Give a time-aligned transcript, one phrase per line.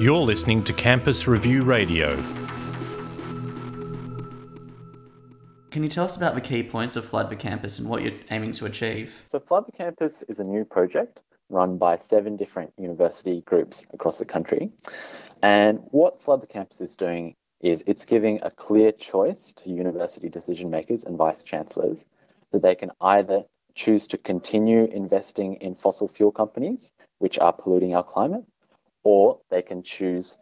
[0.00, 2.16] You're listening to Campus Review Radio.
[5.70, 8.14] Can you tell us about the key points of Flood the Campus and what you're
[8.30, 9.22] aiming to achieve?
[9.26, 14.18] So, Flood the Campus is a new project run by seven different university groups across
[14.18, 14.70] the country.
[15.42, 20.28] And what Flood the Campus is doing is it's giving a clear choice to university
[20.28, 22.06] decision makers and vice chancellors
[22.52, 23.44] that they can either
[23.78, 28.44] choose to continue investing in fossil fuel companies, which are polluting our climate,
[29.04, 30.36] or they can choose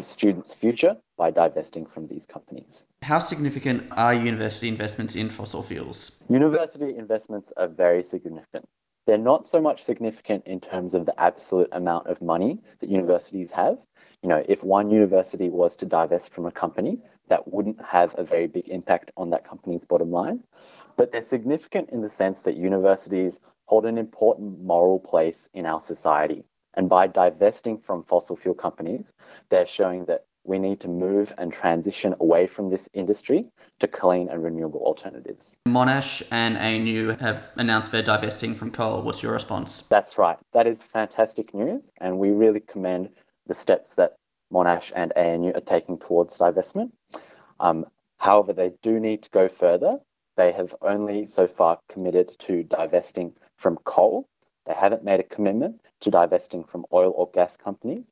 [0.00, 2.86] students' future by divesting from these companies.
[3.02, 6.00] How significant are university investments in fossil fuels?
[6.28, 8.64] University investments are very significant.
[9.06, 13.50] They're not so much significant in terms of the absolute amount of money that universities
[13.52, 13.78] have.
[14.22, 18.24] You know, if one university was to divest from a company, that wouldn't have a
[18.24, 20.42] very big impact on that company's bottom line.
[20.96, 25.80] But they're significant in the sense that universities hold an important moral place in our
[25.80, 26.44] society.
[26.74, 29.12] And by divesting from fossil fuel companies,
[29.48, 33.50] they're showing that we need to move and transition away from this industry
[33.80, 35.58] to clean and renewable alternatives.
[35.68, 39.02] Monash and ANU have announced they're divesting from coal.
[39.02, 39.82] What's your response?
[39.82, 40.38] That's right.
[40.52, 43.10] That is fantastic news, and we really commend
[43.46, 44.16] the steps that
[44.52, 46.90] Monash and ANU are taking towards divestment.
[47.60, 47.86] Um,
[48.18, 49.98] however, they do need to go further.
[50.36, 54.28] They have only so far committed to divesting from coal.
[54.66, 58.06] They haven't made a commitment to divesting from oil or gas companies,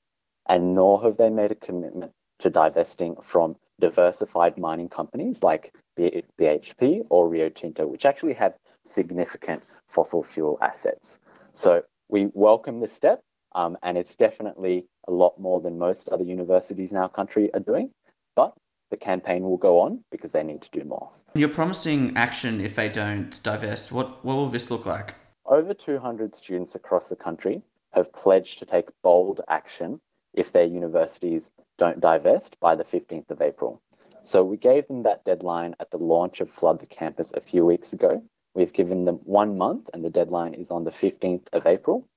[0.49, 7.03] and nor have they made a commitment to divesting from diversified mining companies like BHP
[7.11, 11.21] or Rio Tinto, which actually have significant fossil fuel assets.
[11.53, 13.23] So we welcome this step,
[13.57, 17.61] um, and it's definitely a lot more than most other universities in our country are
[17.61, 17.91] doing.
[18.37, 18.53] But
[18.91, 21.11] the campaign will go on because they need to do more.
[21.35, 23.91] You're promising action if they don't divest.
[23.91, 25.15] What, what will this look like?
[25.47, 27.63] Over 200 students across the country
[27.95, 30.01] have pledged to take bold action
[30.35, 33.81] if their universities don't divest by the 15th of April.
[34.23, 37.65] So we gave them that deadline at the launch of Flood the Campus a few
[37.65, 38.23] weeks ago.
[38.55, 42.09] We've given them one month, and the deadline is on the 15th of April.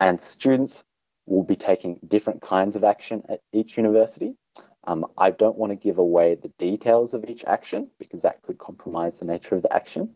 [0.00, 0.84] And students
[1.26, 4.34] will be taking different kinds of action at each university.
[4.84, 8.58] Um, I don't want to give away the details of each action because that could
[8.58, 10.14] compromise the nature of the action.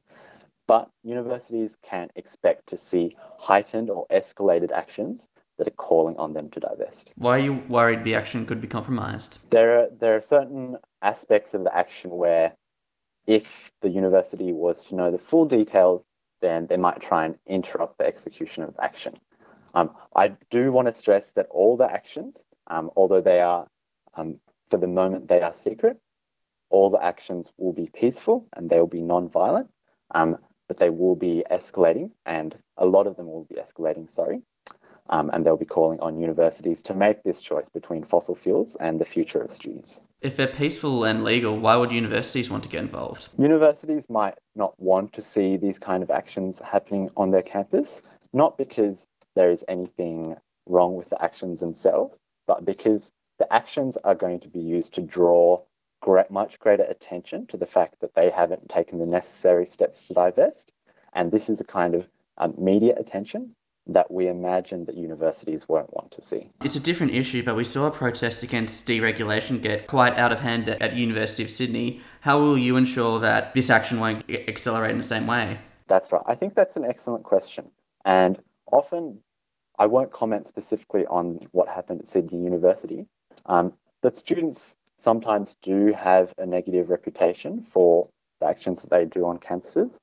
[0.66, 5.28] But universities can expect to see heightened or escalated actions
[5.58, 7.12] that are calling on them to divest.
[7.16, 9.38] Why are you worried the action could be compromised?
[9.50, 12.54] There are there are certain aspects of the action where
[13.26, 16.02] if the university was to know the full details,
[16.40, 19.14] then they might try and interrupt the execution of the action.
[19.74, 23.66] Um, I do want to stress that all the actions, um, although they are
[24.14, 24.38] um,
[24.68, 25.98] for the moment they are secret,
[26.70, 29.70] all the actions will be peaceful and they will be non-violent,
[30.14, 30.38] um,
[30.68, 34.10] but they will be escalating, and a lot of them will be escalating.
[34.10, 34.40] Sorry,
[35.10, 38.98] um, and they'll be calling on universities to make this choice between fossil fuels and
[38.98, 40.02] the future of students.
[40.20, 43.28] If they're peaceful and legal, why would universities want to get involved?
[43.38, 48.02] Universities might not want to see these kind of actions happening on their campus,
[48.32, 54.14] not because there is anything wrong with the actions themselves, but because the actions are
[54.14, 55.62] going to be used to draw
[56.00, 60.14] great, much greater attention to the fact that they haven't taken the necessary steps to
[60.14, 60.72] divest.
[61.12, 63.54] And this is the kind of um, media attention
[63.86, 66.48] that we imagine that universities won't want to see.
[66.62, 70.40] It's a different issue, but we saw a protest against deregulation get quite out of
[70.40, 72.00] hand at University of Sydney.
[72.20, 75.58] How will you ensure that this action won't accelerate in the same way?
[75.88, 76.22] That's right.
[76.26, 77.70] I think that's an excellent question.
[78.04, 78.38] And
[78.72, 79.18] often
[79.78, 83.06] I won't comment specifically on what happened at Sydney University,
[83.46, 88.08] um, but students sometimes do have a negative reputation for
[88.40, 89.96] the actions that they do on campuses.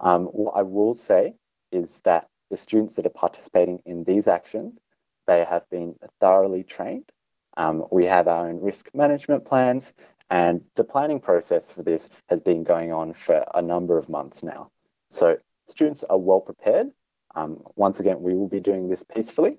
[0.00, 1.34] Um, what I will say
[1.72, 4.78] is that the students that are participating in these actions,
[5.26, 7.10] they have been thoroughly trained.
[7.56, 9.94] Um, we have our own risk management plans,
[10.30, 14.42] and the planning process for this has been going on for a number of months
[14.42, 14.70] now.
[15.10, 16.90] So students are well prepared.
[17.36, 19.58] Um, once again, we will be doing this peacefully,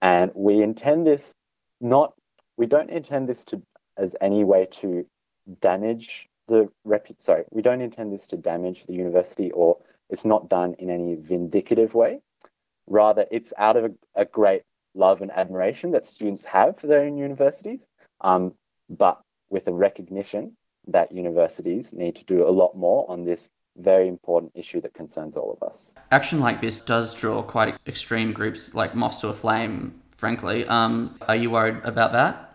[0.00, 1.34] and we intend this
[1.80, 2.14] not.
[2.56, 3.62] We don't intend this to
[3.96, 5.06] as any way to
[5.60, 7.08] damage the rep.
[7.18, 9.78] Sorry, we don't intend this to damage the university or
[10.10, 12.20] it's not done in any vindicative way.
[12.86, 14.62] Rather, it's out of a, a great
[14.94, 17.86] love and admiration that students have for their own universities,
[18.20, 18.54] um,
[18.90, 20.56] but with a recognition
[20.88, 25.36] that universities need to do a lot more on this very important issue that concerns
[25.36, 25.94] all of us.
[26.10, 30.66] Action like this does draw quite extreme groups like moths to a flame, frankly.
[30.66, 32.54] Um, are you worried about that?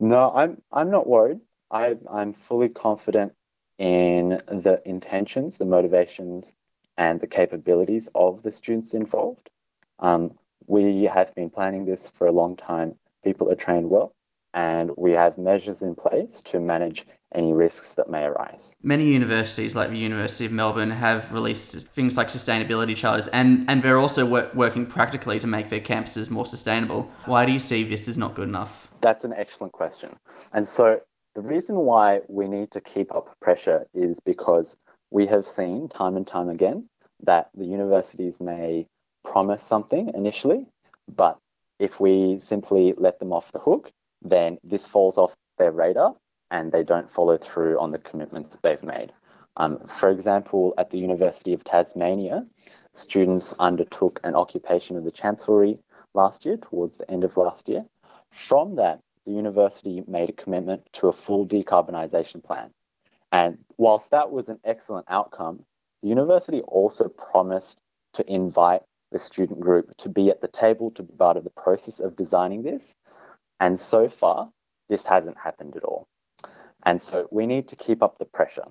[0.00, 1.40] No, I'm, I'm not worried.
[1.70, 3.32] I, I'm fully confident
[3.78, 6.54] in the intentions, the motivations,
[6.96, 9.50] and the capabilities of the students involved.
[9.98, 12.94] Um, we have been planning this for a long time.
[13.24, 14.14] People are trained well,
[14.54, 17.04] and we have measures in place to manage
[17.34, 18.76] any risks that may arise.
[18.82, 23.82] Many universities, like the University of Melbourne, have released things like sustainability charters, and, and
[23.82, 27.10] they're also wor- working practically to make their campuses more sustainable.
[27.26, 28.88] Why do you see this is not good enough?
[29.00, 30.14] That's an excellent question.
[30.52, 31.00] And so
[31.34, 34.76] the reason why we need to keep up pressure is because
[35.10, 36.88] we have seen time and time again
[37.24, 38.86] that the universities may
[39.24, 40.66] promise something initially,
[41.12, 41.38] but
[41.80, 43.90] if we simply let them off the hook,
[44.24, 46.16] then this falls off their radar
[46.50, 49.12] and they don't follow through on the commitments that they've made.
[49.56, 52.44] Um, for example, at the University of Tasmania,
[52.92, 55.78] students undertook an occupation of the Chancellery
[56.12, 57.84] last year, towards the end of last year.
[58.30, 62.70] From that, the university made a commitment to a full decarbonisation plan.
[63.32, 65.64] And whilst that was an excellent outcome,
[66.02, 67.80] the university also promised
[68.14, 71.50] to invite the student group to be at the table to be part of the
[71.50, 72.96] process of designing this.
[73.60, 74.50] And so far,
[74.88, 76.06] this hasn't happened at all.
[76.84, 78.66] And so we need to keep up the pressure.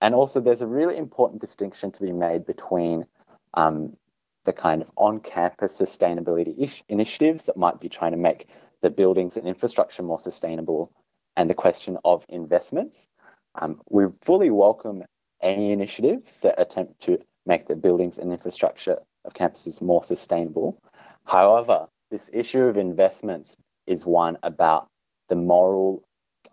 [0.00, 3.06] And also, there's a really important distinction to be made between
[3.54, 3.96] um,
[4.44, 8.48] the kind of on campus sustainability ish- initiatives that might be trying to make
[8.80, 10.92] the buildings and infrastructure more sustainable
[11.36, 13.08] and the question of investments.
[13.54, 15.04] Um, we fully welcome
[15.40, 20.78] any initiatives that attempt to make the buildings and infrastructure of campuses more sustainable.
[21.24, 23.56] However, this issue of investments
[23.86, 24.88] is one about
[25.28, 26.02] the moral,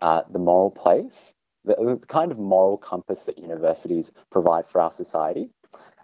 [0.00, 1.34] uh, the moral place,
[1.64, 5.50] the, the kind of moral compass that universities provide for our society,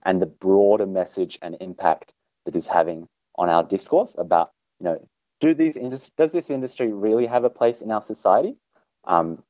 [0.05, 2.13] and the broader message and impact
[2.45, 3.07] that is having
[3.37, 4.51] on our discourse about,
[4.81, 5.09] you know,
[5.41, 5.77] do these
[6.17, 8.57] does this industry really have a place in our society?
[9.05, 9.43] Um,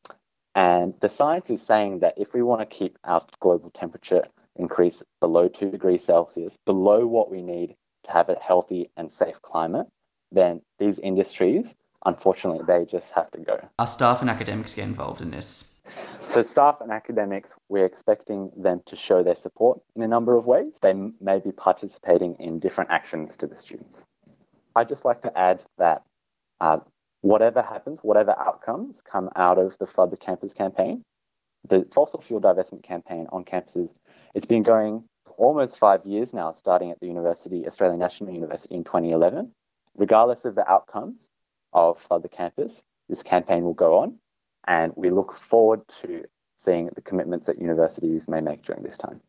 [0.55, 4.25] and the science is saying that if we want to keep our global temperature
[4.56, 9.40] increase below two degrees Celsius, below what we need to have a healthy and safe
[9.43, 9.87] climate,
[10.32, 11.75] then these industries,
[12.05, 13.69] unfortunately, they just have to go.
[13.78, 15.64] Are staff and academics get involved in this?
[15.88, 20.44] So, staff and academics, we're expecting them to show their support in a number of
[20.44, 20.78] ways.
[20.82, 24.05] They may be participating in different actions to the students.
[24.75, 26.06] I'd just like to add that
[26.61, 26.81] uh,
[27.20, 31.02] whatever happens, whatever outcomes come out of the Flood the Campus campaign,
[31.69, 33.94] the fossil fuel divestment campaign on campuses,
[34.34, 38.75] it's been going for almost five years now, starting at the University, Australian National University
[38.75, 39.52] in 2011.
[39.96, 41.31] Regardless of the outcomes
[41.72, 44.19] of Flood the Campus, this campaign will go on,
[44.66, 46.25] and we look forward to
[46.56, 49.20] seeing the commitments that universities may make during this time.